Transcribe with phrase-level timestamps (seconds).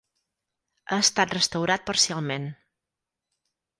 [0.87, 2.49] Ha estat restaurat parcialment.